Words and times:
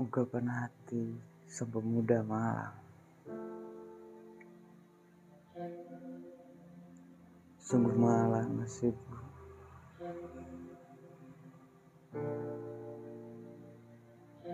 ungkapan 0.00 0.48
hati 0.48 1.12
sang 1.44 1.68
pemuda 1.68 2.24
malang. 2.24 2.72
Sungguh 7.60 7.92
malang 8.00 8.56
nasibku. 8.56 9.20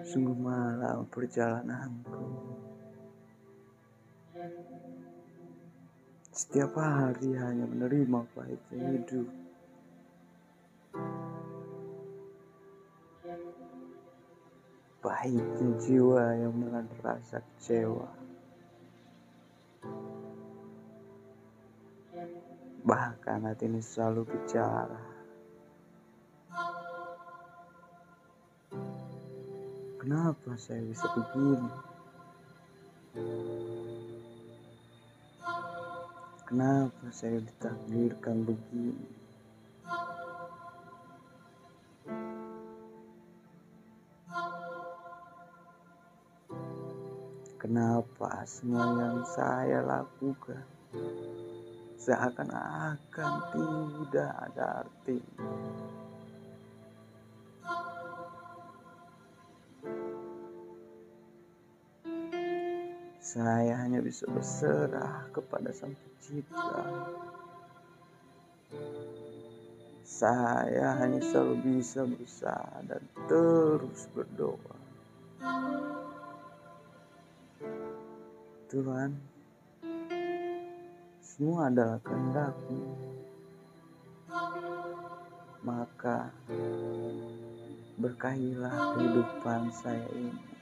Sungguh 0.03 0.35
malang 0.35 1.07
perjalananku. 1.15 2.27
Setiap 6.35 6.75
hari 6.75 7.39
hanya 7.39 7.65
menerima 7.71 8.21
pahitnya 8.35 8.99
hidup. 8.99 9.46
Pahitnya 15.07 15.71
jiwa 15.79 16.35
yang 16.35 16.51
menelan 16.51 16.91
rasa 16.99 17.39
kecewa. 17.39 18.11
Bahkan 22.83 23.47
hati 23.47 23.71
ini 23.71 23.79
selalu 23.79 24.27
bicara. 24.27 24.99
Kenapa 30.03 30.59
saya 30.59 30.83
bisa 30.83 31.07
begini? 31.15 31.71
Kenapa 36.51 37.07
saya 37.15 37.39
ditakdirkan 37.47 38.43
begini? 38.43 39.26
Kenapa 47.57 48.45
semua 48.45 48.85
yang 49.01 49.25
saya 49.25 49.81
lakukan 49.81 50.61
seakan-akan 51.97 53.33
tidak 53.49 54.33
ada 54.45 54.85
artinya? 54.85 55.49
Saya 63.25 63.75
hanya 63.83 64.05
bisa 64.05 64.29
berserah 64.29 65.25
kepada 65.33 65.73
Sang 65.73 65.97
Pencipta. 65.97 66.85
Saya 70.05 70.93
hanya 71.01 71.25
selalu 71.25 71.81
bisa 71.81 72.05
berusaha 72.05 72.85
dan 72.85 73.03
terus 73.27 74.07
berdoa. 74.13 74.86
Tuhan, 78.67 79.15
semua 81.23 81.71
adalah 81.71 82.03
kehendakmu. 82.03 82.83
Maka 85.63 86.35
berkahilah 87.95 88.99
kehidupan 88.99 89.71
saya 89.71 90.03
ini. 90.19 90.56